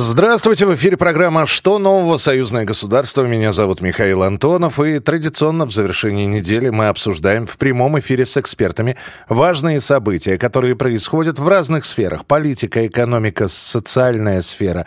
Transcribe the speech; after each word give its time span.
Здравствуйте, 0.00 0.64
в 0.64 0.72
эфире 0.76 0.96
программа 0.96 1.44
«Что 1.44 1.80
нового? 1.80 2.18
Союзное 2.18 2.64
государство». 2.64 3.24
Меня 3.24 3.50
зовут 3.50 3.80
Михаил 3.80 4.22
Антонов, 4.22 4.78
и 4.78 5.00
традиционно 5.00 5.66
в 5.66 5.72
завершении 5.72 6.24
недели 6.24 6.68
мы 6.68 6.86
обсуждаем 6.86 7.48
в 7.48 7.58
прямом 7.58 7.98
эфире 7.98 8.24
с 8.24 8.36
экспертами 8.36 8.96
важные 9.28 9.80
события, 9.80 10.38
которые 10.38 10.76
происходят 10.76 11.40
в 11.40 11.48
разных 11.48 11.84
сферах. 11.84 12.26
Политика, 12.26 12.86
экономика, 12.86 13.48
социальная 13.48 14.40
сфера, 14.40 14.86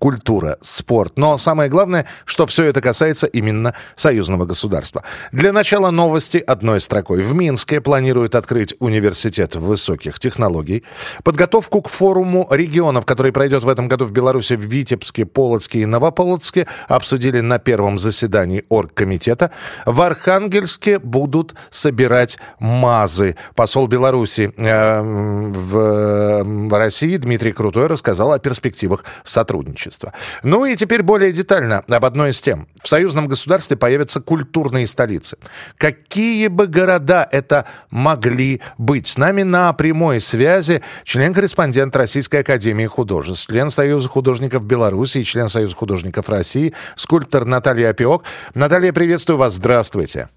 культура, 0.00 0.58
спорт. 0.62 1.12
Но 1.14 1.38
самое 1.38 1.70
главное, 1.70 2.04
что 2.24 2.48
все 2.48 2.64
это 2.64 2.80
касается 2.80 3.28
именно 3.28 3.72
союзного 3.94 4.46
государства. 4.46 5.04
Для 5.30 5.52
начала 5.52 5.92
новости 5.92 6.38
одной 6.38 6.80
строкой. 6.80 7.22
В 7.22 7.32
Минске 7.36 7.80
планируют 7.80 8.34
открыть 8.34 8.74
университет 8.80 9.54
высоких 9.54 10.18
технологий. 10.18 10.82
Подготовку 11.22 11.82
к 11.82 11.88
форуму 11.88 12.48
регионов, 12.50 13.06
который 13.06 13.30
пройдет 13.30 13.62
в 13.62 13.68
этом 13.68 13.86
году 13.86 14.06
в 14.06 14.10
Беларуси, 14.10 14.23
Беларуси 14.24 14.54
в 14.54 14.62
Витебске, 14.62 15.26
Полоцке 15.26 15.80
и 15.80 15.84
Новополоцке 15.84 16.66
обсудили 16.88 17.40
на 17.40 17.58
первом 17.58 17.98
заседании 17.98 18.64
оргкомитета. 18.70 19.50
В 19.84 20.00
Архангельске 20.00 20.98
будут 20.98 21.54
собирать 21.68 22.38
МАЗы. 22.58 23.36
Посол 23.54 23.86
Беларуси 23.86 24.50
э, 24.56 25.00
в, 25.02 26.42
в 26.42 26.78
России 26.78 27.18
Дмитрий 27.18 27.52
Крутой 27.52 27.88
рассказал 27.88 28.32
о 28.32 28.38
перспективах 28.38 29.04
сотрудничества. 29.24 30.14
Ну 30.42 30.64
и 30.64 30.74
теперь 30.74 31.02
более 31.02 31.30
детально 31.30 31.84
об 31.86 32.04
одной 32.06 32.30
из 32.30 32.40
тем. 32.40 32.66
В 32.82 32.88
союзном 32.88 33.28
государстве 33.28 33.76
появятся 33.76 34.20
культурные 34.20 34.86
столицы. 34.86 35.36
Какие 35.76 36.48
бы 36.48 36.66
города 36.66 37.28
это 37.30 37.66
могли 37.90 38.62
быть? 38.78 39.06
С 39.06 39.18
нами 39.18 39.42
на 39.42 39.70
прямой 39.74 40.18
связи 40.20 40.82
член-корреспондент 41.04 41.94
Российской 41.94 42.36
Академии 42.36 42.86
Художеств, 42.86 43.48
член 43.50 43.68
Союза 43.68 44.08
художников 44.14 44.64
Беларуси 44.64 45.18
и 45.18 45.24
член 45.24 45.48
Союза 45.48 45.74
художников 45.74 46.28
России, 46.28 46.72
скульптор 46.94 47.44
Наталья 47.44 47.90
Опиок. 47.90 48.22
Наталья, 48.54 48.92
приветствую 48.92 49.38
вас. 49.38 49.54
Здравствуйте. 49.54 50.28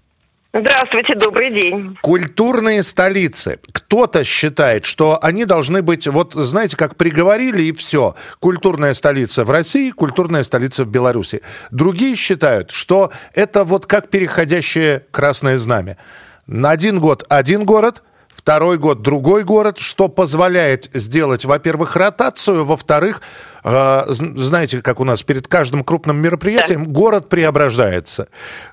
Здравствуйте, 0.52 1.14
добрый 1.14 1.50
день. 1.50 1.96
Культурные 2.00 2.82
столицы. 2.82 3.60
Кто-то 3.70 4.24
считает, 4.24 4.84
что 4.84 5.18
они 5.22 5.44
должны 5.44 5.82
быть, 5.82 6.08
вот 6.08 6.32
знаете, 6.32 6.76
как 6.76 6.96
приговорили 6.96 7.62
и 7.64 7.72
все. 7.72 8.16
Культурная 8.40 8.94
столица 8.94 9.44
в 9.44 9.50
России, 9.50 9.90
культурная 9.90 10.42
столица 10.42 10.84
в 10.84 10.88
Беларуси. 10.88 11.42
Другие 11.70 12.16
считают, 12.16 12.72
что 12.72 13.12
это 13.34 13.62
вот 13.62 13.86
как 13.86 14.08
переходящее 14.08 15.04
красное 15.12 15.58
знамя. 15.58 15.98
На 16.46 16.70
один 16.70 16.98
год 16.98 17.24
один 17.28 17.64
город, 17.64 18.02
второй 18.38 18.78
год 18.78 19.02
другой 19.02 19.42
город, 19.42 19.78
что 19.78 20.08
позволяет 20.08 20.88
сделать, 20.94 21.44
во-первых, 21.44 21.96
ротацию, 21.96 22.64
во-вторых, 22.64 23.20
э, 23.64 24.04
знаете, 24.08 24.80
как 24.80 25.00
у 25.00 25.04
нас 25.04 25.24
перед 25.24 25.48
каждым 25.48 25.82
крупным 25.82 26.18
мероприятием 26.18 26.84
да. 26.84 26.90
город 26.90 27.28
преображается. 27.28 28.28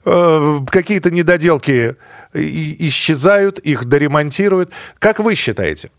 Э, 0.05 0.59
какие-то 0.69 1.09
недоделки 1.09 1.95
исчезают, 2.33 3.57
их 3.57 3.85
доремонтируют. 3.85 4.72
Как 4.99 5.19
вы 5.19 5.33
считаете? 5.33 5.89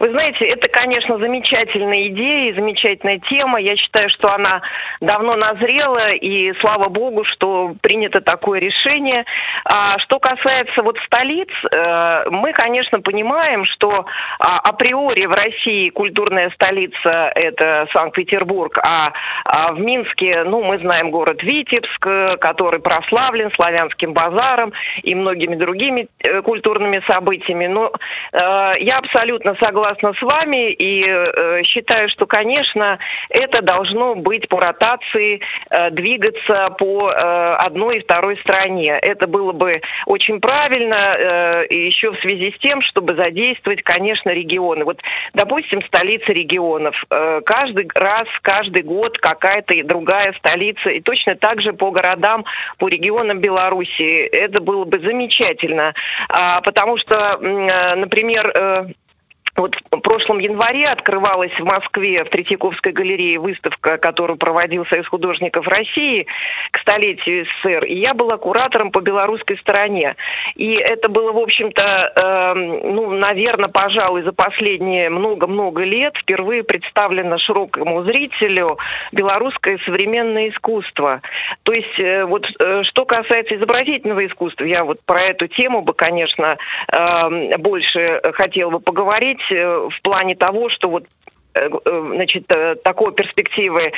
Вы 0.00 0.10
знаете, 0.10 0.46
это, 0.46 0.68
конечно, 0.68 1.18
замечательная 1.18 2.08
идея 2.08 2.54
замечательная 2.54 3.20
тема. 3.20 3.60
Я 3.60 3.76
считаю, 3.76 4.08
что 4.08 4.32
она 4.34 4.60
давно 5.00 5.34
назрела, 5.34 6.12
и 6.12 6.52
слава 6.60 6.88
богу, 6.88 7.22
что 7.24 7.74
принято 7.80 8.20
такое 8.20 8.58
решение. 8.58 9.24
А 9.64 9.96
что 9.98 10.18
касается 10.18 10.82
вот 10.82 10.98
столиц, 10.98 11.48
э, 11.70 12.24
мы, 12.30 12.52
конечно, 12.52 13.00
понимаем, 13.00 13.64
что 13.64 14.06
а, 14.40 14.58
априори 14.58 15.26
в 15.26 15.32
России 15.32 15.90
культурная 15.90 16.50
столица– 16.50 17.32
это 17.34 17.86
Санкт-Петербург, 17.92 18.78
а, 18.82 19.12
а 19.44 19.72
в 19.72 19.80
Минске, 19.80 20.42
ну, 20.44 20.62
мы 20.62 20.78
знаем 20.78 21.10
город 21.12 21.42
Витебск, 21.42 22.00
который 22.40 22.80
прославлен 22.80 23.50
славянским 23.52 24.12
базаром 24.12 24.72
и 25.02 25.14
многими 25.14 25.54
другими 25.54 26.08
э, 26.18 26.42
культурными 26.42 27.00
событиями. 27.06 27.66
Но 27.66 27.92
э, 28.32 28.72
я 28.80 28.98
абсолютно 28.98 29.54
согласна 29.62 29.83
согласна 29.84 30.12
с 30.14 30.22
вами 30.22 30.72
и 30.72 31.04
э, 31.06 31.62
считаю, 31.64 32.08
что, 32.08 32.26
конечно, 32.26 32.98
это 33.28 33.62
должно 33.62 34.14
быть 34.14 34.48
по 34.48 34.60
ротации 34.60 35.40
э, 35.70 35.90
двигаться 35.90 36.68
по 36.78 37.10
э, 37.10 37.56
одной 37.58 37.98
и 37.98 38.00
второй 38.00 38.38
стране. 38.38 38.90
Это 38.90 39.26
было 39.26 39.52
бы 39.52 39.80
очень 40.06 40.40
правильно, 40.40 40.96
э, 40.96 41.66
еще 41.70 42.12
в 42.12 42.20
связи 42.20 42.52
с 42.52 42.58
тем, 42.58 42.80
чтобы 42.80 43.14
задействовать, 43.14 43.82
конечно, 43.82 44.30
регионы. 44.30 44.84
Вот, 44.84 45.00
допустим, 45.34 45.82
столица 45.82 46.32
регионов. 46.32 47.04
Э, 47.10 47.40
каждый 47.44 47.88
раз, 47.94 48.28
каждый 48.42 48.82
год 48.82 49.18
какая-то 49.18 49.74
другая 49.84 50.32
столица. 50.38 50.90
И 50.90 51.00
точно 51.00 51.34
так 51.36 51.60
же 51.60 51.72
по 51.72 51.90
городам, 51.90 52.44
по 52.78 52.88
регионам 52.88 53.40
Беларуси. 53.40 54.26
Это 54.26 54.62
было 54.62 54.84
бы 54.84 54.98
замечательно. 54.98 55.94
А, 56.28 56.60
потому 56.60 56.96
что, 56.96 57.38
э, 57.40 57.94
например, 57.96 58.50
э, 58.54 58.86
вот 59.56 59.76
в 59.90 60.00
прошлом 60.00 60.38
январе 60.38 60.84
открывалась 60.84 61.52
в 61.52 61.64
Москве 61.64 62.24
в 62.24 62.30
Третьяковской 62.30 62.92
галерее 62.92 63.38
выставка, 63.38 63.98
которую 63.98 64.36
проводил 64.36 64.84
Союз 64.86 65.06
художников 65.06 65.68
России 65.68 66.26
к 66.72 66.78
столетию 66.78 67.46
СССР. 67.46 67.84
И 67.84 67.98
я 67.98 68.14
была 68.14 68.36
куратором 68.36 68.90
по 68.90 69.00
белорусской 69.00 69.56
стороне. 69.58 70.16
И 70.56 70.74
это 70.74 71.08
было, 71.08 71.32
в 71.32 71.38
общем-то, 71.38 72.12
э, 72.16 72.54
ну, 72.54 73.10
наверное, 73.10 73.68
пожалуй, 73.68 74.22
за 74.22 74.32
последние 74.32 75.08
много-много 75.08 75.84
лет 75.84 76.16
впервые 76.16 76.64
представлено 76.64 77.38
широкому 77.38 78.02
зрителю 78.02 78.78
белорусское 79.12 79.78
современное 79.84 80.48
искусство. 80.48 81.20
То 81.62 81.72
есть, 81.72 81.98
э, 82.00 82.24
вот 82.24 82.50
э, 82.58 82.82
что 82.82 83.04
касается 83.04 83.54
изобразительного 83.54 84.26
искусства, 84.26 84.64
я 84.64 84.84
вот 84.84 85.00
про 85.04 85.20
эту 85.20 85.46
тему 85.46 85.82
бы, 85.82 85.94
конечно, 85.94 86.56
э, 86.90 87.56
больше 87.58 88.20
хотела 88.34 88.70
бы 88.70 88.80
поговорить 88.80 89.43
в 89.50 90.00
плане 90.02 90.34
того, 90.34 90.68
что 90.68 90.88
вот 90.88 91.06
Э, 91.06 91.30
э, 91.30 91.33
значит, 91.54 92.44
э, 92.48 92.76
такой 92.82 93.12
перспективы 93.12 93.92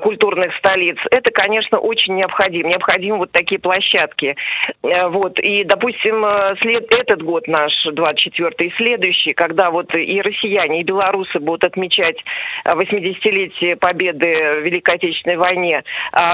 культурных 0.00 0.54
столиц, 0.56 0.96
это, 1.10 1.30
конечно, 1.30 1.78
очень 1.78 2.16
необходимо. 2.16 2.68
Необходимы 2.68 3.18
вот 3.18 3.32
такие 3.32 3.60
площадки. 3.60 4.36
Вот. 4.82 5.38
И, 5.40 5.64
допустим, 5.64 6.24
след, 6.60 6.92
этот 6.94 7.22
год 7.22 7.48
наш, 7.48 7.86
24-й, 7.86 8.66
и 8.66 8.72
следующий, 8.76 9.32
когда 9.32 9.70
вот 9.70 9.94
и 9.94 10.20
россияне, 10.20 10.80
и 10.80 10.84
белорусы 10.84 11.40
будут 11.40 11.64
отмечать 11.64 12.24
80-летие 12.64 13.76
победы 13.76 14.60
в 14.60 14.64
Великой 14.64 14.96
Отечественной 14.96 15.36
войне, 15.36 15.82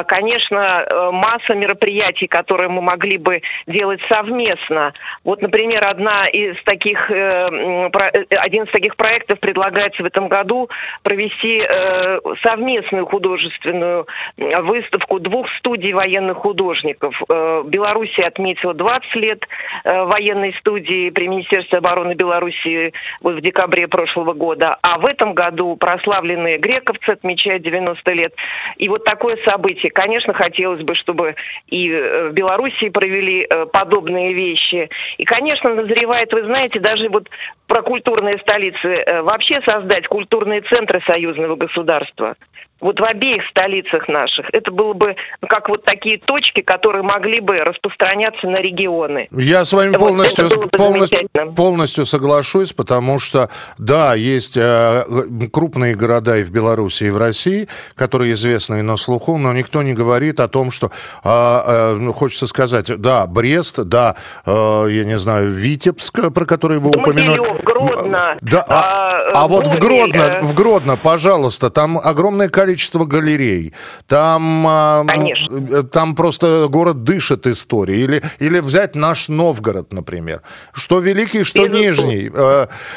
конечно, 0.06 0.86
масса 1.12 1.54
мероприятий, 1.54 2.26
которые 2.26 2.68
мы 2.68 2.82
могли 2.82 3.16
бы 3.16 3.42
делать 3.66 4.00
совместно. 4.08 4.92
Вот, 5.24 5.40
например, 5.42 5.86
одна 5.86 6.26
из 6.32 6.62
таких, 6.64 7.10
один 7.10 8.64
из 8.64 8.70
таких 8.70 8.96
проектов 8.96 9.40
предлагается 9.40 10.02
в 10.02 10.06
этом 10.06 10.28
году 10.28 10.41
году 10.42 10.68
провести 11.02 11.62
э, 11.62 12.18
совместную 12.42 13.06
художественную 13.06 14.06
выставку 14.36 15.20
двух 15.20 15.48
студий 15.58 15.92
военных 15.92 16.38
художников. 16.38 17.20
Э, 17.28 17.62
Белоруссия 17.64 18.22
отметила 18.22 18.74
20 18.74 19.14
лет 19.16 19.48
э, 19.84 20.04
военной 20.04 20.54
студии 20.58 21.10
при 21.10 21.28
Министерстве 21.28 21.78
обороны 21.78 22.14
Беларуси 22.14 22.92
вот 23.20 23.36
в 23.36 23.40
декабре 23.40 23.86
прошлого 23.86 24.32
года, 24.32 24.76
а 24.82 24.98
в 24.98 25.06
этом 25.06 25.34
году 25.34 25.76
прославленные 25.76 26.58
грековцы 26.58 27.10
отмечают 27.10 27.62
90 27.62 28.12
лет. 28.12 28.34
И 28.78 28.88
вот 28.88 29.04
такое 29.04 29.36
событие. 29.44 29.90
Конечно, 29.92 30.32
хотелось 30.32 30.82
бы, 30.82 30.94
чтобы 30.94 31.36
и 31.68 31.88
э, 31.90 32.28
в 32.30 32.32
Белоруссии 32.32 32.88
провели 32.88 33.46
э, 33.48 33.66
подобные 33.66 34.32
вещи. 34.32 34.88
И, 35.18 35.24
конечно, 35.24 35.74
назревает, 35.74 36.32
вы 36.32 36.42
знаете, 36.44 36.80
даже 36.80 37.08
вот 37.08 37.28
про 37.72 37.82
культурные 37.82 38.38
столицы, 38.38 38.88
э, 38.88 39.22
вообще 39.22 39.58
создать 39.64 40.06
культурные 40.06 40.60
культурные 40.60 40.60
центры 40.60 41.00
союзного 41.06 41.56
государства 41.56 42.36
вот 42.82 43.00
в 43.00 43.04
обеих 43.04 43.42
столицах 43.48 44.08
наших. 44.08 44.46
Это 44.52 44.70
было 44.70 44.92
бы 44.92 45.16
ну, 45.40 45.48
как 45.48 45.68
вот 45.68 45.84
такие 45.84 46.18
точки, 46.18 46.60
которые 46.60 47.02
могли 47.02 47.40
бы 47.40 47.56
распространяться 47.56 48.48
на 48.48 48.56
регионы. 48.56 49.28
Я 49.30 49.64
с 49.64 49.72
вами 49.72 49.90
вот 49.90 50.00
полностью, 50.00 50.48
полностью, 50.70 51.28
полностью 51.56 52.04
соглашусь, 52.06 52.72
потому 52.72 53.18
что, 53.20 53.48
да, 53.78 54.14
есть 54.14 54.56
э, 54.56 55.04
крупные 55.52 55.94
города 55.94 56.36
и 56.38 56.42
в 56.42 56.50
Беларуси, 56.50 57.04
и 57.04 57.10
в 57.10 57.16
России, 57.16 57.68
которые 57.94 58.34
известны 58.34 58.82
на 58.82 58.96
слуху, 58.96 59.38
но 59.38 59.52
никто 59.52 59.82
не 59.82 59.94
говорит 59.94 60.40
о 60.40 60.48
том, 60.48 60.70
что, 60.72 60.90
э, 61.24 61.28
э, 61.28 61.92
ну, 62.00 62.12
хочется 62.12 62.48
сказать, 62.48 62.90
да, 63.00 63.26
Брест, 63.26 63.78
да, 63.84 64.16
э, 64.44 64.86
я 64.90 65.04
не 65.04 65.18
знаю, 65.18 65.50
Витебск, 65.50 66.32
про 66.32 66.44
который 66.44 66.78
вы 66.78 66.90
упомянули. 66.90 67.62
Гродно, 67.62 68.36
да, 68.40 68.66
а, 68.68 69.11
А 69.34 69.48
вот 69.48 69.66
в 69.66 69.78
Гродно, 69.78 70.40
в 70.42 70.54
Гродно, 70.54 70.96
пожалуйста, 70.96 71.70
там 71.70 71.98
огромное 71.98 72.48
количество 72.48 73.04
галерей, 73.04 73.72
там, 74.06 74.66
а, 74.66 75.04
Конечно. 75.06 75.82
там 75.84 76.14
просто 76.14 76.66
город 76.68 77.04
дышит 77.04 77.46
историей. 77.46 78.02
Или, 78.02 78.22
или 78.38 78.58
взять 78.60 78.94
наш 78.96 79.28
Новгород, 79.28 79.92
например. 79.92 80.42
Что 80.72 80.98
Великий, 80.98 81.44
что 81.44 81.66
Безусловно. 81.66 82.12
Нижний. 82.12 82.32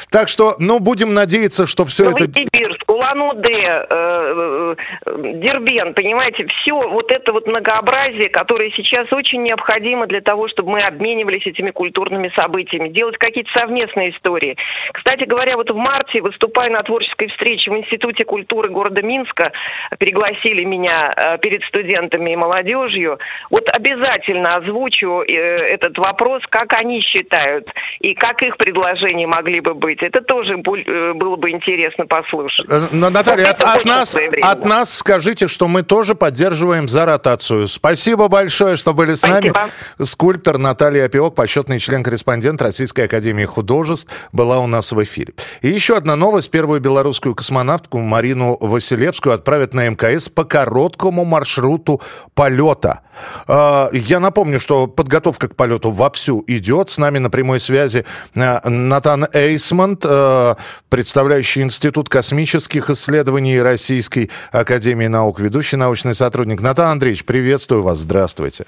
Так 0.10 0.30
что, 0.30 0.56
ну, 0.60 0.80
будем 0.80 1.14
надеяться, 1.14 1.68
что 1.68 1.86
все 1.86 2.10
это... 2.10 2.26
Новосибирск, 2.26 2.85
Улан-Удэ, 2.96 4.76
Дербен, 5.06 5.94
понимаете, 5.94 6.48
все 6.48 6.74
вот 6.74 7.12
это 7.12 7.34
вот 7.34 7.48
многообразие, 7.48 8.30
которое 8.30 8.72
сейчас 8.72 9.12
очень 9.12 9.44
необходимо 9.44 10.08
для 10.08 10.22
того, 10.22 10.48
чтобы 10.48 10.72
мы 10.72 10.80
обменивались 10.80 11.46
этими 11.46 11.72
культурными 11.72 12.30
событиями, 12.36 12.90
делать 12.90 13.18
какие-то 13.18 13.52
совместные 13.58 14.12
истории. 14.12 14.58
Кстати 14.94 15.26
говоря, 15.26 15.56
вот 15.56 15.70
в 15.70 15.76
марте, 15.76 16.22
выступая 16.22 16.70
на 16.70 16.80
творческой 16.80 17.28
встрече 17.28 17.72
в 17.72 17.78
Институте 17.78 18.26
культуры 18.26 18.70
города 18.70 19.02
Минска, 19.02 19.52
пригласили 20.00 20.64
меня 20.64 21.14
э, 21.16 21.38
перед 21.40 21.64
студентами 21.64 22.32
и 22.32 22.36
молодежью, 22.36 23.20
вот 23.50 23.70
обязательно 23.70 24.50
озвучу 24.50 25.22
э, 25.22 25.34
этот 25.34 25.98
вопрос, 25.98 26.44
как 26.50 26.74
они 26.74 27.02
считают 27.02 27.68
и 28.00 28.14
как 28.14 28.42
их 28.42 28.58
предложения 28.58 29.28
могли 29.28 29.60
бы 29.60 29.74
быть. 29.74 30.02
Это 30.02 30.22
тоже 30.22 30.54
э, 30.56 31.14
было 31.14 31.36
бы 31.36 31.50
интересно 31.52 32.06
послушать. 32.06 32.68
Наталья, 32.92 33.52
от, 33.52 33.64
от, 33.64 33.86
нас, 33.86 34.16
от 34.42 34.66
нас 34.66 34.94
скажите, 34.94 35.48
что 35.48 35.68
мы 35.68 35.84
тоже 35.84 36.16
поддерживаем 36.16 36.88
за 36.88 37.06
ротацию. 37.06 37.68
Спасибо 37.68 38.28
большое, 38.28 38.76
что 38.76 38.94
были 38.94 39.16
с 39.16 39.20
Спасибо. 39.20 39.54
нами. 39.54 39.72
Скульптор 40.04 40.58
Наталья 40.58 41.06
Опиок, 41.06 41.36
почетный 41.36 41.80
член-корреспондент 41.80 42.62
Российской 42.62 43.02
Академии 43.02 43.46
Художеств, 43.46 44.12
была 44.32 44.60
у 44.60 44.68
нас 44.68 44.92
в 44.92 45.04
эфире. 45.04 45.34
И 45.62 45.70
еще 45.70 45.98
одна 45.98 46.16
новость. 46.16 46.52
Первую 46.52 46.80
белорусскую 46.80 47.36
космонавтку 47.36 48.00
Марину 48.00 48.58
Василевскую 48.60 49.36
отправят 49.36 49.74
на 49.74 49.88
МКС 49.88 50.30
по 50.30 50.44
короткому 50.44 51.26
маршруту 51.26 52.02
полета. 52.34 53.02
А, 53.48 53.90
я 53.94 54.20
напомню, 54.20 54.60
что 54.60 54.88
подготовка 54.88 55.48
к 55.48 55.56
полету 55.56 55.92
вовсю 55.92 56.44
идет. 56.48 56.90
С 56.90 56.98
нами 56.98 57.20
на 57.20 57.30
прямой 57.30 57.60
связи 57.60 58.06
а, 58.36 58.68
Натан 58.68 59.28
Эйсмонт, 59.34 60.04
а, 60.06 60.58
представляющий 60.90 61.62
Институт 61.62 62.10
космических 62.10 62.75
исследований 62.90 63.62
Российской 63.62 64.30
Академии 64.52 65.08
наук, 65.08 65.40
ведущий 65.40 65.76
научный 65.78 66.16
сотрудник. 66.16 66.62
Натан 66.62 66.92
Андреевич, 66.92 67.26
приветствую 67.26 67.84
вас. 67.84 68.00
Здравствуйте. 68.00 68.66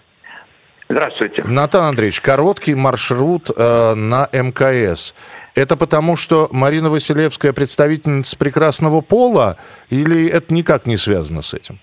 Здравствуйте. 0.89 1.43
Натан 1.43 1.83
Андреевич, 1.83 2.21
короткий 2.21 2.73
маршрут 2.73 3.49
э, 3.55 3.93
на 3.93 4.29
МКС. 4.31 5.13
Это 5.53 5.75
потому, 5.75 6.15
что 6.15 6.47
Марина 6.51 6.89
Василевская 6.89 7.51
представительница 7.51 8.37
прекрасного 8.37 9.01
пола, 9.01 9.57
или 9.89 10.29
это 10.29 10.53
никак 10.53 10.85
не 10.85 10.95
связано 10.95 11.41
с 11.41 11.53
этим? 11.53 11.79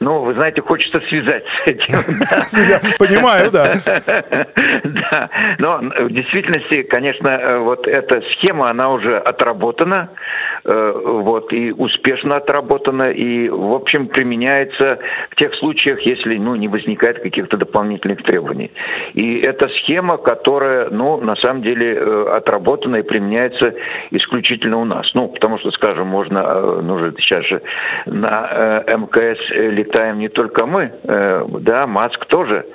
Ну, 0.00 0.22
вы 0.22 0.32
знаете, 0.32 0.62
хочется 0.62 0.98
связать 1.02 1.44
с 1.44 1.66
этим. 1.66 1.94
Я 2.68 2.80
понимаю, 2.98 3.50
да. 3.50 3.74
Да, 4.82 5.28
но 5.58 5.78
в 5.78 6.10
действительности, 6.10 6.82
конечно, 6.82 7.28
э, 7.28 7.58
вот 7.58 7.86
эта 7.86 8.22
схема, 8.22 8.70
она 8.70 8.90
уже 8.90 9.18
отработана, 9.18 10.08
вот, 10.64 11.52
и 11.52 11.72
успешно 11.72 12.36
отработана, 12.36 13.10
и, 13.10 13.48
в 13.48 13.72
общем, 13.72 14.08
применяется 14.08 14.98
в 15.30 15.36
тех 15.36 15.54
случаях, 15.54 16.00
если, 16.02 16.36
ну, 16.36 16.54
не 16.54 16.68
возникает 16.68 17.20
каких-то 17.20 17.56
дополнительных 17.56 18.22
требований. 18.22 18.70
И 19.14 19.40
это 19.40 19.68
схема, 19.68 20.16
которая, 20.16 20.90
ну, 20.90 21.20
на 21.20 21.36
самом 21.36 21.62
деле, 21.62 21.94
э, 21.94 22.26
отработана 22.36 22.96
и 22.96 23.02
применяется 23.02 23.74
исключительно 24.10 24.78
у 24.78 24.84
нас. 24.84 25.14
Ну, 25.14 25.28
потому 25.28 25.58
что, 25.58 25.70
скажем, 25.70 26.06
можно, 26.06 26.80
ну, 26.82 26.98
же 26.98 27.14
сейчас 27.18 27.46
же 27.46 27.62
на 28.06 28.84
МКС 28.86 29.50
летаем 29.50 30.18
не 30.18 30.28
только 30.28 30.66
мы, 30.66 30.92
э, 31.04 31.44
да, 31.60 31.86
Маск 31.86 32.26
тоже 32.26 32.66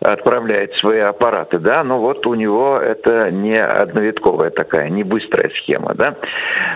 отправляет 0.00 0.74
свои 0.74 1.00
аппараты, 1.00 1.58
да, 1.58 1.84
но 1.84 1.98
вот 1.98 2.26
у 2.26 2.34
него 2.34 2.78
это 2.78 3.30
не 3.30 3.56
одновитковая 3.56 4.50
такая, 4.50 4.88
не 4.88 5.04
быстрая 5.04 5.50
схема, 5.50 5.94
да. 5.94 6.16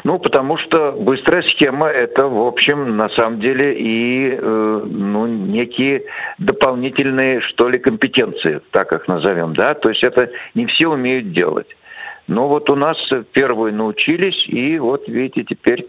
Ну, 0.05 0.19
потому 0.19 0.57
что 0.57 0.93
быстрая 0.93 1.43
схема 1.43 1.89
это, 1.89 2.29
в 2.29 2.47
общем, 2.47 2.97
на 2.97 3.09
самом 3.09 3.41
деле 3.41 3.75
и, 3.75 4.39
э, 4.39 4.83
ну, 4.85 5.27
некие 5.27 6.05
дополнительные, 6.39 7.41
что 7.41 7.69
ли, 7.69 7.79
компетенции, 7.79 8.61
так 8.71 8.93
их 8.93 9.09
назовем, 9.09 9.55
да, 9.55 9.75
то 9.75 9.89
есть 9.89 10.05
это 10.05 10.31
не 10.55 10.67
все 10.67 10.89
умеют 10.89 11.33
делать. 11.33 11.69
Но 12.27 12.49
вот 12.49 12.71
у 12.71 12.75
нас 12.75 13.11
первые 13.33 13.75
научились, 13.75 14.47
и 14.49 14.79
вот 14.79 15.09
видите, 15.09 15.45
теперь 15.45 15.87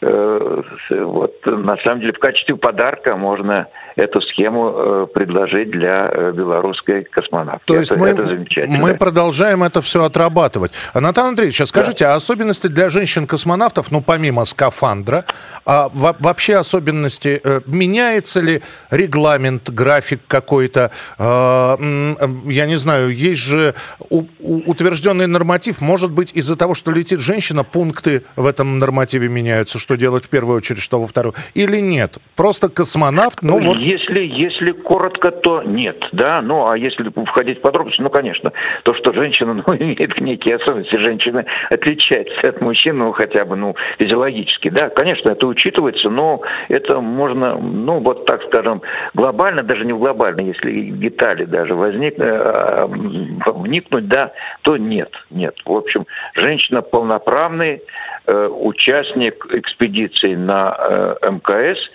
э, 0.00 0.62
вот 0.90 1.46
на 1.46 1.76
самом 1.78 2.00
деле 2.00 2.12
в 2.12 2.18
качестве 2.18 2.56
подарка 2.56 3.16
можно 3.16 3.68
эту 3.96 4.20
схему 4.20 4.72
э, 4.76 5.06
предложить 5.12 5.70
для 5.70 6.10
э, 6.12 6.32
белорусской 6.32 7.04
космонавтики. 7.04 7.66
То 7.66 7.78
есть 7.78 7.90
это, 7.90 8.00
мы, 8.00 8.08
это 8.08 8.26
замечательно. 8.26 8.78
мы 8.78 8.94
продолжаем 8.94 9.62
это 9.62 9.80
все 9.80 10.04
отрабатывать. 10.04 10.72
Анатолий 10.92 11.28
Андреевич, 11.28 11.62
а 11.62 11.66
скажите, 11.66 12.04
да. 12.04 12.12
а 12.12 12.16
особенности 12.16 12.66
для 12.66 12.90
женщин-космонавтов, 12.90 13.90
ну 13.90 14.02
помимо 14.02 14.44
скафандра, 14.44 15.24
а 15.64 15.90
вообще 15.92 16.56
особенности, 16.56 17.40
э, 17.42 17.62
меняется 17.66 18.40
ли 18.40 18.62
регламент, 18.90 19.70
график 19.70 20.20
какой-то? 20.28 20.90
Я 21.18 22.66
не 22.66 22.76
знаю, 22.76 23.14
есть 23.14 23.40
же 23.40 23.74
утвержденный 24.10 25.26
норматив, 25.26 25.80
может 25.80 26.10
быть 26.10 26.32
из-за 26.34 26.56
того, 26.56 26.74
что 26.74 26.90
летит 26.90 27.20
женщина, 27.20 27.64
пункты 27.64 28.24
в 28.36 28.44
этом 28.44 28.78
нормативе 28.78 29.28
меняются, 29.28 29.78
что 29.78 29.96
делать 29.96 30.26
в 30.26 30.28
первую 30.28 30.58
очередь, 30.58 30.82
что 30.82 31.00
во 31.00 31.06
вторую, 31.06 31.34
или 31.54 31.78
нет? 31.78 32.18
Просто 32.34 32.68
космонавт, 32.68 33.40
ну 33.42 33.58
вот 33.58 33.85
если, 33.86 34.20
если 34.20 34.72
коротко, 34.72 35.30
то 35.30 35.62
нет, 35.62 36.08
да, 36.10 36.42
ну 36.42 36.68
а 36.68 36.76
если 36.76 37.08
входить 37.24 37.58
в 37.58 37.60
подробности, 37.60 38.02
ну 38.02 38.10
конечно, 38.10 38.52
то, 38.82 38.94
что 38.94 39.12
женщина 39.12 39.54
ну, 39.66 39.76
имеет 39.76 40.20
некие 40.20 40.56
особенности, 40.56 40.96
женщина 40.96 41.44
отличается 41.70 42.48
от 42.48 42.60
мужчин, 42.60 42.98
ну 42.98 43.12
хотя 43.12 43.44
бы, 43.44 43.54
ну, 43.54 43.76
физиологически, 43.98 44.70
да, 44.70 44.88
конечно, 44.88 45.30
это 45.30 45.46
учитывается, 45.46 46.10
но 46.10 46.42
это 46.68 47.00
можно, 47.00 47.56
ну 47.56 48.00
вот 48.00 48.26
так 48.26 48.42
скажем, 48.42 48.82
глобально, 49.14 49.62
даже 49.62 49.84
не 49.84 49.92
глобально, 49.92 50.40
если 50.40 50.90
детали 50.90 51.44
даже 51.44 51.74
возник, 51.74 52.14
э, 52.18 52.86
вникнуть, 52.88 54.08
да, 54.08 54.32
то 54.62 54.76
нет, 54.76 55.12
нет. 55.30 55.60
В 55.64 55.72
общем, 55.72 56.06
женщина 56.34 56.82
полноправный 56.82 57.82
э, 58.26 58.48
участник 58.48 59.46
экспедиции 59.52 60.34
на 60.34 60.76
э, 61.22 61.30
мкс, 61.30 61.90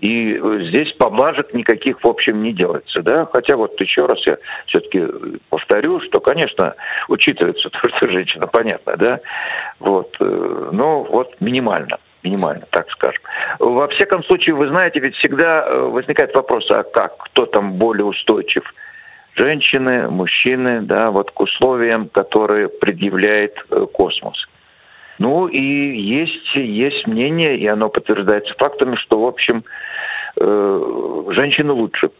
и 0.00 0.40
здесь 0.60 0.92
поблажек 0.92 1.54
никаких, 1.54 2.02
в 2.02 2.06
общем, 2.06 2.42
не 2.42 2.52
делается. 2.52 3.02
Да? 3.02 3.26
Хотя 3.26 3.56
вот 3.56 3.80
еще 3.80 4.06
раз 4.06 4.26
я 4.26 4.38
все-таки 4.66 5.04
повторю, 5.48 6.00
что, 6.00 6.20
конечно, 6.20 6.74
учитывается 7.08 7.70
то, 7.82 7.88
что 7.88 8.08
женщина, 8.08 8.46
понятно, 8.46 8.96
да, 8.96 9.20
вот, 9.78 10.16
э, 10.20 10.68
но 10.72 11.02
вот 11.02 11.36
минимально 11.40 11.98
минимально, 12.22 12.66
так 12.70 12.90
скажем. 12.90 13.22
Во 13.60 13.86
всяком 13.86 14.24
случае, 14.24 14.56
вы 14.56 14.66
знаете, 14.68 14.98
ведь 14.98 15.14
всегда 15.14 15.64
э, 15.64 15.78
возникает 15.78 16.34
вопрос, 16.34 16.68
а 16.70 16.82
как, 16.82 17.16
кто 17.18 17.46
там 17.46 17.74
более 17.74 18.04
устойчив? 18.04 18.74
Женщины, 19.36 20.08
мужчины, 20.08 20.80
да, 20.80 21.10
вот 21.10 21.30
к 21.30 21.40
условиям, 21.40 22.08
которые 22.08 22.68
предъявляет 22.68 23.64
э, 23.70 23.86
космос. 23.92 24.48
Ну 25.18 25.46
и 25.46 25.60
есть, 25.60 26.54
есть 26.54 27.06
мнение, 27.06 27.56
и 27.56 27.66
оно 27.66 27.88
подтверждается 27.88 28.54
фактами, 28.58 28.96
что, 28.96 29.20
в 29.20 29.26
общем, 29.26 29.64
э, 30.36 31.24
женщины 31.30 31.72
лучше 31.72 32.10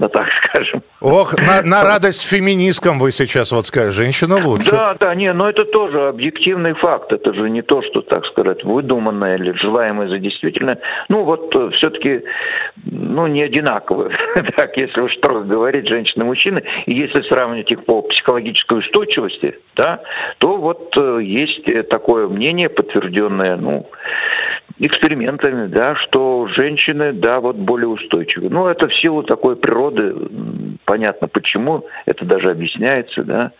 ну 0.00 0.08
так 0.08 0.28
скажем. 0.42 0.82
Ох, 1.00 1.36
на, 1.36 1.62
на 1.62 1.84
радость 1.84 2.26
феминисткам 2.26 2.98
вы 2.98 3.12
сейчас 3.12 3.52
вот 3.52 3.66
скажете, 3.66 3.92
женщина 3.92 4.36
лучше. 4.42 4.70
Да, 4.70 4.94
да, 4.98 5.14
не, 5.14 5.30
но 5.34 5.48
это 5.48 5.66
тоже 5.66 6.08
объективный 6.08 6.72
факт, 6.72 7.12
это 7.12 7.34
же 7.34 7.50
не 7.50 7.60
то, 7.60 7.82
что, 7.82 8.00
так 8.00 8.24
сказать, 8.24 8.64
выдуманное 8.64 9.36
или 9.36 9.52
желаемое 9.52 10.08
за 10.08 10.18
действительно. 10.18 10.78
Ну 11.10 11.24
вот 11.24 11.54
э, 11.54 11.70
все-таки, 11.74 12.22
ну 12.84 13.26
не 13.26 13.42
одинаково, 13.42 14.10
так, 14.56 14.78
если 14.78 15.02
уж 15.02 15.14
строго 15.16 15.42
говорить, 15.42 15.86
женщины 15.86 16.22
и 16.22 16.26
мужчины, 16.26 16.62
и 16.86 16.94
если 16.94 17.20
сравнивать 17.20 17.70
их 17.70 17.84
по 17.84 18.00
психологической 18.00 18.78
устойчивости, 18.78 19.58
да, 19.76 20.00
то 20.38 20.56
вот 20.56 20.94
э, 20.96 21.20
есть 21.22 21.88
такое 21.90 22.26
мнение, 22.26 22.70
подтвержденное, 22.70 23.56
ну, 23.56 23.86
экспериментами, 24.80 25.66
да, 25.66 25.94
что 25.94 26.46
женщины, 26.46 27.12
да, 27.12 27.40
вот 27.40 27.56
более 27.56 27.88
устойчивы. 27.88 28.48
Ну, 28.48 28.66
это 28.66 28.88
в 28.88 28.94
силу 28.94 29.22
такой 29.22 29.54
природы, 29.54 30.14
понятно 30.86 31.28
почему, 31.28 31.86
это 32.06 32.24
даже 32.24 32.50
объясняется, 32.50 33.22
да. 33.22 33.52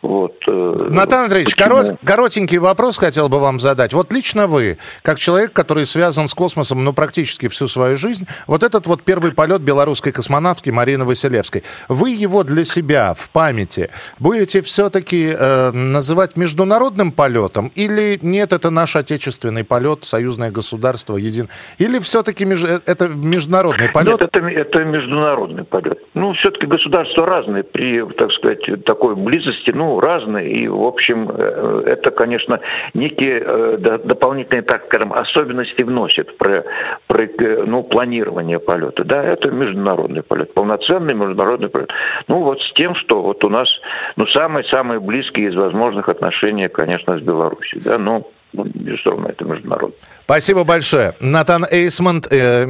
Вот, 0.00 0.36
э, 0.48 0.86
Натан 0.90 1.24
Андреевич, 1.24 1.56
корот, 1.56 1.96
коротенький 2.04 2.58
вопрос 2.58 2.98
хотел 2.98 3.28
бы 3.28 3.40
вам 3.40 3.58
задать. 3.58 3.92
Вот 3.92 4.12
лично 4.12 4.46
вы, 4.46 4.78
как 5.02 5.18
человек, 5.18 5.52
который 5.52 5.86
связан 5.86 6.28
с 6.28 6.34
космосом, 6.34 6.84
ну, 6.84 6.92
практически 6.92 7.48
всю 7.48 7.66
свою 7.66 7.96
жизнь, 7.96 8.26
вот 8.46 8.62
этот 8.62 8.86
вот 8.86 9.02
первый 9.02 9.32
полет 9.32 9.60
белорусской 9.60 10.12
космонавтки 10.12 10.70
Марины 10.70 11.04
Василевской, 11.04 11.64
вы 11.88 12.10
его 12.10 12.44
для 12.44 12.64
себя 12.64 13.14
в 13.14 13.30
памяти 13.30 13.90
будете 14.20 14.62
все-таки 14.62 15.34
э, 15.36 15.72
называть 15.72 16.36
международным 16.36 17.10
полетом 17.10 17.72
или 17.74 18.18
нет, 18.22 18.52
это 18.52 18.70
наш 18.70 18.94
отечественный 18.94 19.64
полет, 19.64 20.04
союзное 20.04 20.52
государство, 20.52 21.16
един... 21.16 21.48
Или 21.78 21.98
все-таки 21.98 22.44
меж... 22.44 22.62
Э, 22.62 22.80
это 22.86 23.08
международный 23.08 23.88
полет? 23.88 24.20
Нет, 24.20 24.30
это, 24.32 24.46
это 24.46 24.84
международный 24.84 25.64
полет. 25.64 25.98
Ну, 26.14 26.34
все-таки 26.34 26.66
государства 26.66 27.26
разные 27.26 27.64
при, 27.64 28.04
так 28.12 28.30
сказать, 28.30 28.84
такой 28.84 29.16
близости, 29.16 29.72
ну, 29.72 29.87
разные, 30.00 30.50
и, 30.50 30.68
в 30.68 30.84
общем, 30.84 31.30
э, 31.32 31.82
это, 31.86 32.10
конечно, 32.10 32.60
некие 32.94 33.42
э, 33.44 33.98
дополнительные, 34.04 34.62
так 34.62 34.86
скажем, 34.86 35.12
особенности 35.12 35.82
вносит 35.82 36.36
про, 36.36 36.64
про 37.06 37.28
ну, 37.66 37.82
планирование 37.82 38.58
полета. 38.58 39.04
Да, 39.04 39.22
это 39.24 39.50
международный 39.50 40.22
полет, 40.22 40.54
полноценный 40.54 41.14
международный 41.14 41.68
полет. 41.68 41.90
Ну, 42.28 42.42
вот 42.42 42.62
с 42.62 42.72
тем, 42.72 42.94
что 42.94 43.22
вот 43.22 43.44
у 43.44 43.48
нас, 43.48 43.80
ну, 44.16 44.26
самые-самые 44.26 45.00
близкие 45.00 45.48
из 45.48 45.54
возможных 45.54 46.08
отношений, 46.08 46.68
конечно, 46.68 47.18
с 47.18 47.20
Беларусью, 47.20 47.80
да, 47.84 47.98
но 47.98 48.26
ну, 48.52 48.64
безусловно, 48.64 49.28
это 49.28 49.44
международно. 49.44 49.94
Спасибо 50.28 50.64
большое. 50.64 51.14
Натан 51.20 51.64
Эйсмонт, 51.70 52.26
э, 52.30 52.66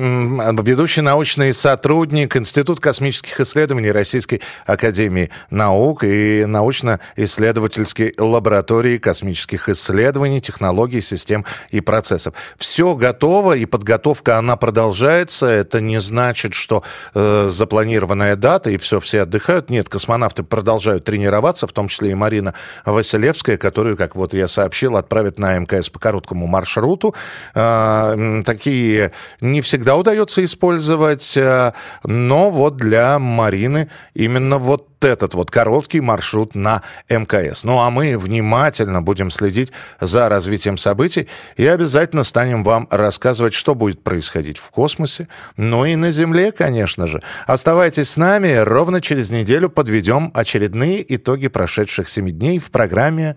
ведущий 0.63 1.01
научный 1.01 1.53
сотрудник 1.53 2.37
Института 2.37 2.81
космических 2.81 3.41
исследований 3.41 3.91
Российской 3.91 4.43
Академии 4.65 5.31
Наук 5.51 6.05
и 6.05 6.45
научно-исследовательской 6.47 8.15
лаборатории 8.17 8.99
космических 8.99 9.69
исследований, 9.69 10.41
технологий, 10.41 11.01
систем 11.01 11.45
и 11.71 11.81
процессов. 11.81 12.35
Все 12.59 12.95
готово, 12.95 13.57
и 13.57 13.65
подготовка, 13.65 14.39
она 14.39 14.55
продолжается. 14.55 15.47
Это 15.47 15.81
не 15.81 15.99
значит, 15.99 16.55
что 16.55 16.85
э, 17.17 17.49
запланированная 17.51 18.37
дата, 18.37 18.71
и 18.71 18.77
все, 18.77 19.01
все 19.01 19.23
отдыхают. 19.23 19.69
Нет, 19.69 19.89
космонавты 19.89 20.45
продолжают 20.45 21.07
тренироваться, 21.07 21.67
в 21.67 21.73
том 21.73 21.89
числе 21.89 22.13
и 22.13 22.15
Марина 22.15 22.55
Василевская, 22.85 23.57
которую, 23.57 23.97
как 23.97 24.15
вот 24.15 24.33
я 24.33 24.47
сообщил, 24.47 24.97
отправят 24.97 25.41
на 25.41 25.59
МКС 25.59 25.91
по 25.91 25.99
короткому 25.99 26.47
маршруту. 26.47 27.17
Э, 27.55 28.43
такие 28.45 29.13
не 29.41 29.61
всегда 29.61 29.97
удается 29.97 30.45
использовать, 30.45 31.37
э, 31.37 31.73
но 32.05 32.51
вот 32.51 32.77
для 32.77 33.19
Марины 33.19 33.89
именно 34.15 34.59
вот 34.59 34.89
этот 35.01 35.35
вот 35.35 35.51
короткий 35.51 36.01
маршрут 36.01 36.55
на 36.55 36.83
МКС. 37.09 37.65
Ну 37.65 37.81
а 37.81 37.91
мы 37.91 38.19
внимательно 38.19 39.03
будем 39.03 39.31
следить 39.31 39.73
за 40.01 40.29
развитием 40.29 40.77
событий 40.77 41.29
и 41.57 41.67
обязательно 41.67 42.25
станем 42.25 42.65
вам 42.65 42.89
рассказывать, 42.91 43.55
что 43.55 43.75
будет 43.75 44.03
происходить 44.03 44.59
в 44.59 44.71
космосе, 44.71 45.29
ну 45.57 45.85
и 45.85 45.95
на 45.95 46.11
Земле, 46.11 46.53
конечно 46.53 47.07
же. 47.07 47.23
Оставайтесь 47.47 48.11
с 48.11 48.17
нами, 48.17 48.55
ровно 48.55 49.01
через 49.01 49.31
неделю 49.31 49.69
подведем 49.69 50.31
очередные 50.35 51.05
итоги 51.15 51.49
прошедших 51.49 52.09
семи 52.09 52.33
дней 52.33 52.59
в 52.59 52.71
программе 52.71 53.37